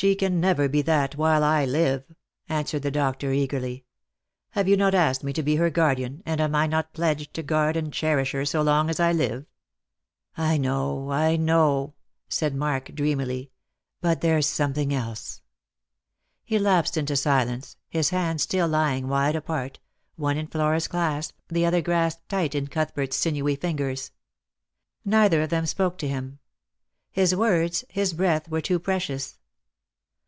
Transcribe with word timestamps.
"She 0.02 0.14
can 0.14 0.40
never 0.40 0.66
be 0.66 0.80
that 0.82 1.16
while 1.16 1.42
I 1.44 1.66
live," 1.66 2.04
answered 2.48 2.82
the 2.82 2.90
doctor 2.92 3.32
eagerly." 3.32 3.84
Have 4.52 4.66
you 4.68 4.74
not 4.76 4.94
asked 4.94 5.22
me 5.24 5.32
to 5.34 5.42
be 5.42 5.56
her 5.56 5.68
guardian, 5.68 6.22
and 6.24 6.40
am 6.40 6.54
I 6.54 6.66
not 6.68 6.94
pledged 6.94 7.34
to 7.34 7.42
guard 7.42 7.76
and 7.76 7.92
cherish 7.92 8.30
her 8.32 8.44
so 8.46 8.62
long 8.62 8.88
as 8.88 8.98
I 9.00 9.12
live 9.12 9.42
P 9.42 9.46
""I 10.42 10.56
know, 10.56 11.10
I 11.10 11.36
know," 11.36 11.92
said 12.30 12.54
Mark 12.54 12.94
dreamily;" 12.94 13.50
but 14.00 14.20
there's 14.22 14.46
some 14.46 14.72
thing 14.72 14.94
else." 14.94 15.42
Lost 16.48 16.48
for 16.48 16.60
Love. 16.62 16.84
233 16.86 17.04
He 17.04 17.04
lapsed 17.04 17.10
into 17.10 17.50
silence, 17.50 17.76
his 17.90 18.08
hands 18.10 18.42
still 18.42 18.68
lying 18.68 19.06
wide 19.08 19.36
apart, 19.36 19.80
one 20.16 20.38
in 20.38 20.46
Flora's 20.46 20.88
clasp, 20.88 21.36
the 21.48 21.66
other 21.66 21.82
grasped 21.82 22.26
tight 22.28 22.54
in 22.54 22.68
Cuthbert's 22.68 23.16
sinewy 23.18 23.58
lingers. 23.62 24.12
Neither 25.04 25.42
of 25.42 25.50
them 25.50 25.66
spoke 25.66 25.98
to 25.98 26.08
him: 26.08 26.38
his 27.10 27.34
words, 27.36 27.84
his 27.90 28.14
breath. 28.14 28.48
were 28.48 28.62
too 28.62 28.78
precious. 28.78 29.36